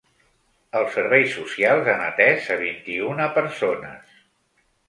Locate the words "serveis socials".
0.99-1.91